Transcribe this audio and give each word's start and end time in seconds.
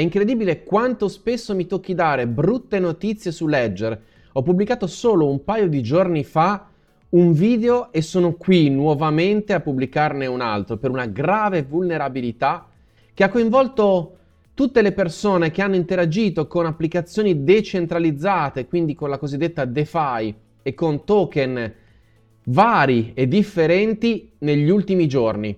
incredibile 0.00 0.62
quanto 0.62 1.08
spesso 1.08 1.54
mi 1.54 1.66
tocchi 1.66 1.94
dare 1.94 2.26
brutte 2.26 2.78
notizie 2.78 3.32
su 3.32 3.46
Ledger. 3.46 4.00
Ho 4.32 4.42
pubblicato 4.42 4.86
solo 4.86 5.28
un 5.28 5.44
paio 5.44 5.68
di 5.68 5.82
giorni 5.82 6.24
fa 6.24 6.68
un 7.10 7.32
video 7.32 7.90
e 7.92 8.02
sono 8.02 8.34
qui 8.34 8.70
nuovamente 8.70 9.52
a 9.52 9.60
pubblicarne 9.60 10.26
un 10.26 10.40
altro 10.40 10.76
per 10.76 10.90
una 10.90 11.06
grave 11.06 11.62
vulnerabilità 11.62 12.68
che 13.12 13.24
ha 13.24 13.28
coinvolto 13.28 14.16
tutte 14.54 14.82
le 14.82 14.92
persone 14.92 15.50
che 15.50 15.62
hanno 15.62 15.74
interagito 15.74 16.46
con 16.46 16.66
applicazioni 16.66 17.42
decentralizzate, 17.42 18.66
quindi 18.66 18.94
con 18.94 19.08
la 19.08 19.18
cosiddetta 19.18 19.64
DeFi 19.64 20.34
e 20.62 20.74
con 20.74 21.04
token 21.04 21.74
vari 22.44 23.12
e 23.14 23.26
differenti 23.26 24.32
negli 24.38 24.68
ultimi 24.68 25.08
giorni. 25.08 25.56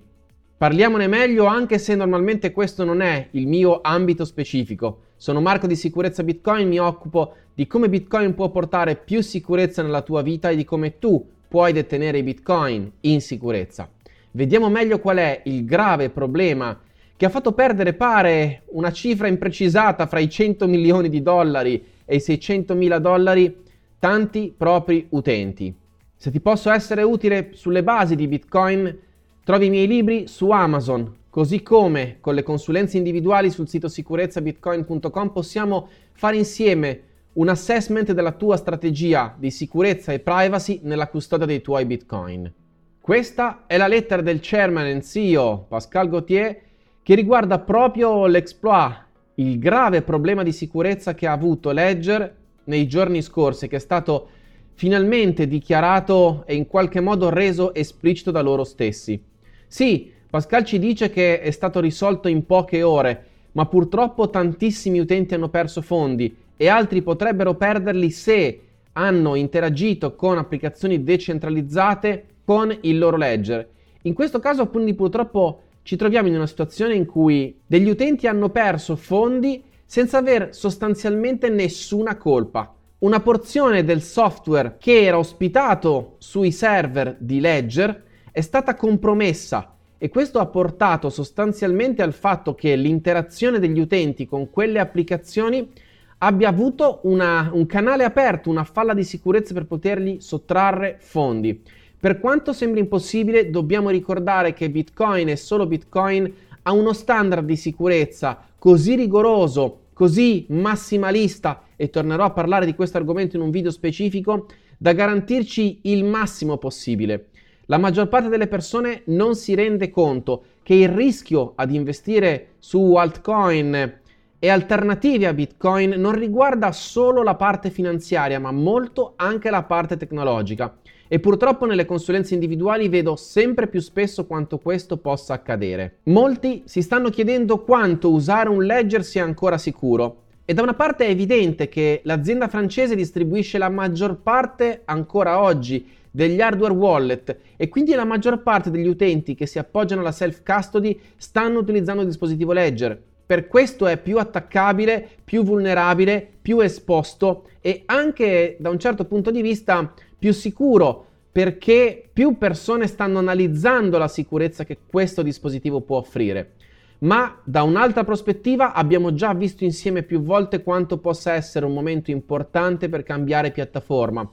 Parliamone 0.63 1.09
meglio 1.09 1.47
anche 1.47 1.77
se 1.79 1.97
normalmente 1.97 2.53
questo 2.53 2.85
non 2.85 3.01
è 3.01 3.27
il 3.33 3.49
mio 3.49 3.81
ambito 3.83 4.25
specifico. 4.25 5.07
Sono 5.17 5.41
Marco 5.41 5.67
di 5.67 5.75
Sicurezza 5.75 6.23
Bitcoin, 6.23 6.69
mi 6.69 6.79
occupo 6.79 7.35
di 7.53 7.67
come 7.67 7.89
Bitcoin 7.89 8.33
può 8.37 8.49
portare 8.49 8.95
più 8.95 9.23
sicurezza 9.23 9.83
nella 9.83 10.03
tua 10.03 10.23
vita 10.23 10.51
e 10.51 10.55
di 10.55 10.63
come 10.63 11.01
tu 11.01 11.29
puoi 11.49 11.73
detenere 11.73 12.19
i 12.19 12.23
Bitcoin 12.23 12.89
in 13.01 13.21
sicurezza. 13.21 13.91
Vediamo 14.31 14.71
meglio 14.71 15.01
qual 15.01 15.17
è 15.17 15.41
il 15.47 15.65
grave 15.65 16.11
problema 16.11 16.79
che 17.17 17.27
ha 17.27 17.29
fatto 17.29 17.51
perdere 17.55 17.95
pare 17.95 18.63
una 18.67 18.93
cifra 18.93 19.27
imprecisata 19.27 20.07
fra 20.07 20.21
i 20.21 20.31
100 20.31 20.69
milioni 20.69 21.09
di 21.09 21.23
dollari 21.23 21.85
e 22.05 22.15
i 22.15 22.21
600 22.21 22.77
mila 22.77 23.01
dollari 23.01 23.65
tanti 23.99 24.55
propri 24.57 25.07
utenti. 25.09 25.75
Se 26.15 26.31
ti 26.31 26.39
posso 26.39 26.71
essere 26.71 27.03
utile 27.03 27.49
sulle 27.55 27.83
basi 27.83 28.15
di 28.15 28.29
Bitcoin, 28.29 29.11
trovi 29.45 29.67
i 29.67 29.71
miei 29.71 29.87
libri 29.87 30.29
su 30.29 30.51
Amazon, 30.51 31.17
così 31.29 31.63
come 31.63 32.19
con 32.21 32.35
le 32.35 32.43
consulenze 32.43 32.97
individuali 32.97 33.51
sul 33.51 33.69
sito 33.69 33.89
sicurezzabitcoin.com 33.89 35.31
possiamo 35.31 35.89
fare 36.13 36.37
insieme 36.37 37.01
un 37.35 37.49
assessment 37.49 38.13
della 38.13 38.33
tua 38.33 38.57
strategia 38.57 39.35
di 39.37 39.51
sicurezza 39.51 40.13
e 40.13 40.21
privacy 40.21 40.81
nella 40.83 41.09
custodia 41.09 41.47
dei 41.47 41.61
tuoi 41.61 41.87
Bitcoin. 41.87 42.53
Questa 43.01 43.65
è 43.67 43.77
la 43.77 43.89
lettera 43.89 44.23
del 44.23 44.39
chairman 44.41 44.87
e 44.87 45.03
CEO 45.03 45.65
Pascal 45.69 46.09
Gauthier 46.09 46.61
che 47.03 47.15
riguarda 47.17 47.59
proprio 47.59 48.27
l'exploit, 48.27 49.07
il 49.37 49.59
grave 49.59 50.03
problema 50.03 50.45
di 50.45 50.53
sicurezza 50.53 51.15
che 51.15 51.27
ha 51.27 51.33
avuto 51.33 51.73
Ledger 51.73 52.37
nei 52.65 52.87
giorni 52.87 53.23
scorsi, 53.23 53.67
che 53.67 53.77
è 53.77 53.81
stato 53.81 54.29
finalmente 54.75 55.49
dichiarato 55.49 56.45
e 56.47 56.55
in 56.55 56.69
qualche 56.69 57.01
modo 57.01 57.29
reso 57.29 57.75
esplicito 57.75 58.31
da 58.31 58.41
loro 58.41 58.63
stessi. 58.63 59.31
Sì, 59.73 60.13
Pascal 60.29 60.65
ci 60.65 60.79
dice 60.79 61.09
che 61.09 61.41
è 61.41 61.51
stato 61.51 61.81
risolto 61.81 62.29
in 62.29 62.45
poche 62.45 62.83
ore, 62.83 63.25
ma 63.53 63.65
purtroppo 63.65 64.29
tantissimi 64.29 65.01
utenti 65.01 65.33
hanno 65.33 65.49
perso 65.49 65.81
fondi 65.81 66.37
e 66.59 66.69
altri 66.69 67.01
potrebbero 67.01 67.55
perderli 67.55 68.11
se 68.11 68.61
hanno 68.93 69.35
interagito 69.35 70.15
con 70.15 70.37
applicazioni 70.37 71.03
decentralizzate 71.03 72.25
con 72.45 72.77
il 72.83 72.99
loro 72.99 73.17
ledger. 73.17 73.67
In 74.03 74.13
questo 74.13 74.41
caso, 74.41 74.69
quindi, 74.69 74.93
purtroppo 74.93 75.61
ci 75.85 75.97
troviamo 75.97 76.29
in 76.29 76.35
una 76.35 76.47
situazione 76.47 76.93
in 76.93 77.07
cui 77.07 77.59
degli 77.67 77.89
utenti 77.89 78.27
hanno 78.27 78.51
perso 78.51 78.95
fondi 78.95 79.63
senza 79.87 80.19
aver 80.19 80.55
sostanzialmente 80.55 81.49
nessuna 81.49 82.19
colpa. 82.19 82.75
Una 82.99 83.21
porzione 83.21 83.85
del 83.85 84.03
software 84.03 84.77
che 84.79 85.03
era 85.03 85.17
ospitato 85.17 86.17
sui 86.19 86.53
server 86.53 87.17
di 87.19 87.41
Ledger 87.41 88.11
è 88.33 88.41
stata 88.41 88.75
compromessa 88.75 89.77
e 89.99 90.09
questo 90.09 90.41
ha 90.41 90.47
portato 90.47 91.11
sostanzialmente 91.11 92.03
al 92.03 92.15
fatto 92.15 92.55
che 92.55 92.75
l'interazione 92.75 93.59
degli 93.59 93.79
utenti 93.79 94.27
con 94.27 94.51
quelle 94.51 94.81
applicazioni 94.81 95.71
abbia 96.19 96.49
avuto 96.49 97.01
una, 97.03 97.51
un 97.53 97.67
canale 97.67 98.05
aperto, 98.05 98.49
una 98.49 98.65
falla 98.65 98.95
di 98.95 99.05
sicurezza 99.05 99.53
per 99.53 99.67
potergli 99.67 100.19
sottrarre 100.21 100.97
fondi. 100.99 101.63
Per 102.01 102.19
quanto 102.19 102.53
sembri 102.53 102.81
impossibile, 102.81 103.51
dobbiamo 103.51 103.91
ricordare 103.91 104.55
che 104.55 104.71
Bitcoin 104.71 105.29
e 105.29 105.37
solo 105.37 105.67
Bitcoin 105.67 106.33
ha 106.63 106.73
uno 106.73 106.93
standard 106.93 107.45
di 107.45 107.57
sicurezza 107.57 108.45
così 108.59 108.95
rigoroso, 108.95 109.81
così 109.93 110.47
massimalista, 110.49 111.65
e 111.77 111.91
tornerò 111.91 112.25
a 112.25 112.31
parlare 112.31 112.65
di 112.65 112.75
questo 112.75 112.97
argomento 112.97 113.37
in 113.37 113.43
un 113.43 113.51
video 113.51 113.71
specifico, 113.71 114.47
da 114.79 114.93
garantirci 114.93 115.81
il 115.83 116.05
massimo 116.05 116.57
possibile. 116.57 117.29
La 117.67 117.79
maggior 117.79 118.09
parte 118.09 118.29
delle 118.29 118.49
persone 118.49 119.03
non 119.07 119.37
si 119.37 119.55
rende 119.55 119.89
conto 119.91 120.43
che 120.65 120.75
il 120.75 120.89
rischio 120.89 121.53
ad 121.55 121.73
investire 121.73 122.55
su 122.59 122.95
altcoin 122.95 124.01
e 124.39 124.49
alternative 124.49 125.29
a 125.29 125.33
Bitcoin 125.33 125.91
non 125.91 126.13
riguarda 126.13 126.73
solo 126.73 127.23
la 127.23 127.37
parte 127.37 127.71
finanziaria, 127.71 128.41
ma 128.41 128.51
molto 128.51 129.13
anche 129.15 129.49
la 129.51 129.63
parte 129.63 129.97
tecnologica. 129.97 130.77
E 131.07 131.21
purtroppo 131.21 131.65
nelle 131.65 131.85
consulenze 131.85 132.35
individuali 132.35 132.89
vedo 132.89 133.15
sempre 133.15 133.69
più 133.69 133.79
spesso 133.79 134.27
quanto 134.27 134.59
questo 134.59 134.97
possa 134.97 135.35
accadere. 135.35 135.99
Molti 136.05 136.63
si 136.65 136.83
stanno 136.83 137.11
chiedendo 137.11 137.63
quanto 137.63 138.11
usare 138.11 138.49
un 138.49 138.65
ledger 138.65 139.05
sia 139.05 139.23
ancora 139.23 139.59
sicuro. 139.59 140.23
E 140.45 140.55
da 140.55 140.63
una 140.63 140.75
parte 140.75 141.07
è 141.07 141.11
evidente 141.11 141.69
che 141.69 142.01
l'azienda 142.03 142.49
francese 142.49 142.97
distribuisce 142.97 143.59
la 143.59 143.69
maggior 143.69 144.17
parte 144.17 144.83
ancora 144.87 145.41
oggi 145.41 145.87
degli 146.13 146.41
hardware 146.41 146.75
wallet 146.75 147.37
e 147.57 147.69
quindi 147.69 147.95
la 147.95 148.05
maggior 148.05 148.43
parte 148.43 148.71
degli 148.71 148.87
utenti 148.87 149.35
che 149.35 149.47
si 149.47 149.59
appoggiano 149.59 150.03
alla 150.03 150.13
self 150.13 150.43
custody 150.45 151.01
stanno 151.17 151.59
utilizzando 151.59 152.03
il 152.03 152.09
dispositivo 152.09 152.53
ledger. 152.53 153.01
Per 153.25 153.49
questo 153.49 153.87
è 153.87 153.97
più 153.97 154.19
attaccabile, 154.19 155.09
più 155.25 155.43
vulnerabile, 155.43 156.29
più 156.43 156.61
esposto 156.61 157.49
e 157.61 157.83
anche 157.87 158.57
da 158.61 158.69
un 158.69 158.79
certo 158.79 159.07
punto 159.07 159.31
di 159.31 159.41
vista 159.41 159.93
più 160.19 160.33
sicuro 160.33 161.07
perché 161.33 162.11
più 162.13 162.37
persone 162.37 162.87
stanno 162.87 163.19
analizzando 163.19 163.97
la 163.97 164.09
sicurezza 164.09 164.65
che 164.65 164.79
questo 164.87 165.23
dispositivo 165.23 165.81
può 165.81 165.97
offrire. 165.97 166.53
Ma 166.99 167.41
da 167.43 167.63
un'altra 167.63 168.05
prospettiva 168.05 168.75
abbiamo 168.75 169.15
già 169.15 169.33
visto 169.33 169.65
insieme 169.65 170.03
più 170.03 170.23
volte 170.23 170.63
quanto 170.63 170.99
possa 170.99 171.33
essere 171.33 171.65
un 171.65 171.73
momento 171.73 172.11
importante 172.11 172.89
per 172.89 173.03
cambiare 173.03 173.51
piattaforma, 173.51 174.31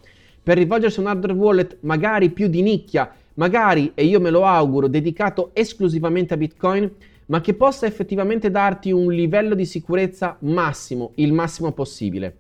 per 0.50 0.58
rivolgersi 0.58 0.98
a 0.98 1.04
un 1.04 1.10
hardware 1.10 1.34
wallet 1.34 1.78
magari 1.82 2.32
più 2.32 2.48
di 2.48 2.64
nicchia, 2.64 3.14
magari, 3.36 3.92
e 3.94 4.06
io 4.06 4.20
me 4.20 4.32
lo 4.32 4.46
auguro, 4.46 4.88
dedicato 4.88 5.52
esclusivamente 5.54 6.34
a 6.34 6.38
Bitcoin, 6.38 6.92
ma 7.28 7.40
che 7.40 7.54
possa 7.54 7.86
effettivamente 7.86 8.50
darti 8.50 8.92
un 8.92 9.12
livello 9.12 9.54
di 9.54 9.66
sicurezza 9.66 10.38
massimo, 10.40 11.12
il 11.18 11.34
massimo 11.34 11.72
possibile. 11.72 12.36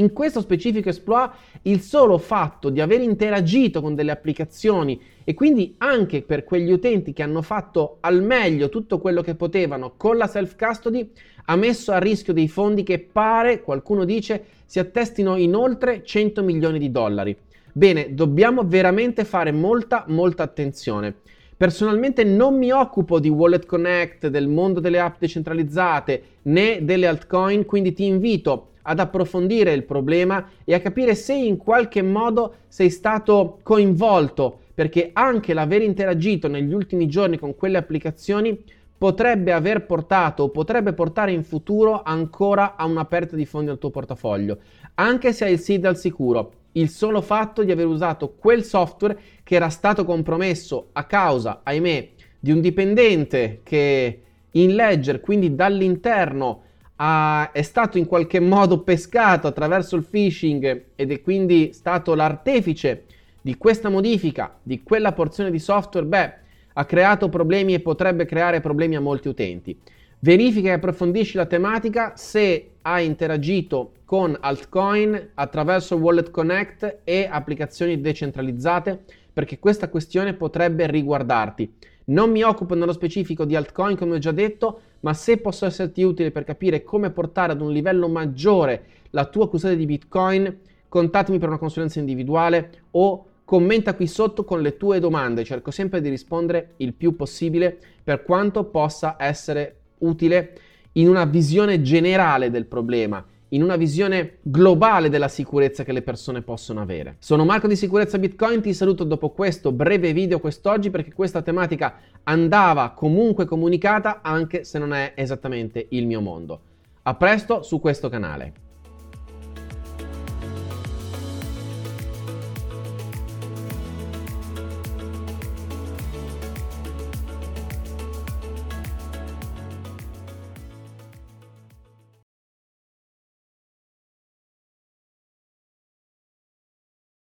In 0.00 0.14
questo 0.14 0.40
specifico 0.40 0.88
exploit, 0.88 1.30
il 1.62 1.82
solo 1.82 2.16
fatto 2.16 2.70
di 2.70 2.80
aver 2.80 3.02
interagito 3.02 3.82
con 3.82 3.94
delle 3.94 4.12
applicazioni 4.12 4.98
e 5.24 5.34
quindi 5.34 5.74
anche 5.76 6.22
per 6.22 6.42
quegli 6.42 6.72
utenti 6.72 7.12
che 7.12 7.22
hanno 7.22 7.42
fatto 7.42 7.98
al 8.00 8.22
meglio 8.22 8.70
tutto 8.70 8.98
quello 8.98 9.20
che 9.20 9.34
potevano 9.34 9.92
con 9.98 10.16
la 10.16 10.26
self 10.26 10.56
custody 10.56 11.10
ha 11.44 11.56
messo 11.56 11.92
a 11.92 11.98
rischio 11.98 12.32
dei 12.32 12.48
fondi 12.48 12.82
che 12.82 12.98
pare, 12.98 13.60
qualcuno 13.60 14.06
dice, 14.06 14.42
si 14.64 14.78
attestino 14.78 15.36
in 15.36 15.54
oltre 15.54 16.02
100 16.02 16.42
milioni 16.42 16.78
di 16.78 16.90
dollari. 16.90 17.36
Bene, 17.70 18.14
dobbiamo 18.14 18.64
veramente 18.64 19.26
fare 19.26 19.52
molta, 19.52 20.06
molta 20.08 20.42
attenzione. 20.42 21.14
Personalmente 21.58 22.24
non 22.24 22.56
mi 22.56 22.70
occupo 22.70 23.20
di 23.20 23.28
Wallet 23.28 23.66
Connect, 23.66 24.28
del 24.28 24.48
mondo 24.48 24.80
delle 24.80 24.98
app 24.98 25.16
decentralizzate 25.18 26.22
né 26.44 26.78
delle 26.86 27.06
altcoin, 27.06 27.66
quindi 27.66 27.92
ti 27.92 28.06
invito 28.06 28.68
ad 28.90 28.98
approfondire 28.98 29.72
il 29.72 29.84
problema 29.84 30.50
e 30.64 30.74
a 30.74 30.80
capire 30.80 31.14
se 31.14 31.32
in 31.32 31.56
qualche 31.56 32.02
modo 32.02 32.54
sei 32.66 32.90
stato 32.90 33.60
coinvolto, 33.62 34.62
perché 34.74 35.10
anche 35.12 35.54
l'aver 35.54 35.82
interagito 35.82 36.48
negli 36.48 36.72
ultimi 36.72 37.06
giorni 37.06 37.38
con 37.38 37.54
quelle 37.54 37.78
applicazioni 37.78 38.60
potrebbe 38.98 39.52
aver 39.52 39.86
portato 39.86 40.42
o 40.42 40.48
potrebbe 40.50 40.92
portare 40.92 41.30
in 41.30 41.44
futuro 41.44 42.02
ancora 42.02 42.74
a 42.74 42.84
una 42.84 43.04
perdita 43.04 43.36
di 43.36 43.46
fondi 43.46 43.68
nel 43.68 43.78
tuo 43.78 43.90
portafoglio, 43.90 44.58
anche 44.94 45.32
se 45.32 45.44
hai 45.44 45.52
il 45.52 45.60
SID 45.60 45.86
al 45.86 45.96
sicuro. 45.96 46.54
Il 46.72 46.88
solo 46.88 47.20
fatto 47.20 47.62
di 47.62 47.70
aver 47.70 47.86
usato 47.86 48.34
quel 48.36 48.64
software 48.64 49.18
che 49.44 49.54
era 49.54 49.68
stato 49.68 50.04
compromesso 50.04 50.88
a 50.92 51.04
causa, 51.04 51.60
ahimè, 51.62 52.08
di 52.40 52.50
un 52.50 52.60
dipendente 52.60 53.60
che 53.62 54.22
in 54.52 54.74
Ledger, 54.74 55.20
quindi 55.20 55.54
dall'interno, 55.54 56.62
ha, 57.02 57.50
è 57.52 57.62
stato 57.62 57.96
in 57.98 58.06
qualche 58.06 58.40
modo 58.40 58.80
pescato 58.80 59.46
attraverso 59.46 59.96
il 59.96 60.04
phishing 60.04 60.84
ed 60.94 61.10
è 61.10 61.20
quindi 61.22 61.72
stato 61.72 62.14
l'artefice 62.14 63.04
di 63.40 63.56
questa 63.56 63.88
modifica, 63.88 64.54
di 64.62 64.82
quella 64.82 65.12
porzione 65.12 65.50
di 65.50 65.58
software, 65.58 66.06
beh, 66.06 66.32
ha 66.74 66.84
creato 66.84 67.30
problemi 67.30 67.72
e 67.72 67.80
potrebbe 67.80 68.26
creare 68.26 68.60
problemi 68.60 68.96
a 68.96 69.00
molti 69.00 69.28
utenti. 69.28 69.76
Verifica 70.18 70.68
e 70.68 70.72
approfondisci 70.72 71.38
la 71.38 71.46
tematica 71.46 72.12
se 72.16 72.72
hai 72.82 73.06
interagito 73.06 73.92
con 74.04 74.36
altcoin 74.38 75.30
attraverso 75.34 75.96
Wallet 75.96 76.30
Connect 76.30 76.98
e 77.04 77.26
applicazioni 77.30 77.98
decentralizzate, 77.98 79.02
perché 79.32 79.58
questa 79.58 79.88
questione 79.88 80.34
potrebbe 80.34 80.86
riguardarti. 80.86 81.72
Non 82.06 82.30
mi 82.30 82.42
occupo 82.42 82.74
nello 82.74 82.92
specifico 82.92 83.46
di 83.46 83.56
altcoin, 83.56 83.96
come 83.96 84.16
ho 84.16 84.18
già 84.18 84.32
detto, 84.32 84.80
ma 85.00 85.14
se 85.14 85.38
posso 85.38 85.66
esserti 85.66 86.02
utile 86.02 86.30
per 86.30 86.44
capire 86.44 86.82
come 86.82 87.10
portare 87.10 87.52
ad 87.52 87.60
un 87.60 87.72
livello 87.72 88.08
maggiore 88.08 88.84
la 89.10 89.24
tua 89.26 89.48
custodia 89.48 89.76
di 89.76 89.86
Bitcoin, 89.86 90.58
contattami 90.88 91.38
per 91.38 91.48
una 91.48 91.58
consulenza 91.58 91.98
individuale 91.98 92.70
o 92.92 93.26
commenta 93.44 93.94
qui 93.94 94.06
sotto 94.06 94.44
con 94.44 94.60
le 94.60 94.76
tue 94.76 95.00
domande, 95.00 95.44
cerco 95.44 95.70
sempre 95.70 96.00
di 96.00 96.08
rispondere 96.08 96.74
il 96.78 96.92
più 96.94 97.16
possibile 97.16 97.76
per 98.02 98.22
quanto 98.22 98.64
possa 98.64 99.16
essere 99.18 99.76
utile 99.98 100.52
in 100.92 101.08
una 101.08 101.24
visione 101.24 101.82
generale 101.82 102.50
del 102.50 102.66
problema 102.66 103.24
in 103.50 103.62
una 103.62 103.76
visione 103.76 104.38
globale 104.42 105.08
della 105.08 105.28
sicurezza 105.28 105.84
che 105.84 105.92
le 105.92 106.02
persone 106.02 106.42
possono 106.42 106.80
avere. 106.80 107.16
Sono 107.18 107.44
Marco 107.44 107.66
di 107.66 107.76
Sicurezza 107.76 108.18
Bitcoin, 108.18 108.60
ti 108.60 108.74
saluto 108.74 109.04
dopo 109.04 109.30
questo 109.30 109.72
breve 109.72 110.12
video 110.12 110.40
quest'oggi 110.40 110.90
perché 110.90 111.12
questa 111.12 111.42
tematica 111.42 111.98
andava 112.24 112.90
comunque 112.90 113.46
comunicata 113.46 114.20
anche 114.22 114.64
se 114.64 114.78
non 114.78 114.92
è 114.92 115.12
esattamente 115.14 115.86
il 115.90 116.06
mio 116.06 116.20
mondo. 116.20 116.60
A 117.02 117.14
presto 117.14 117.62
su 117.62 117.80
questo 117.80 118.08
canale. 118.08 118.69